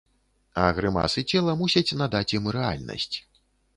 А 0.61 0.61
грымасы 0.77 1.23
цела 1.35 1.55
мусяць 1.61 1.97
надаць 2.03 2.25
ім 2.39 2.51
рэальнасць. 2.59 3.17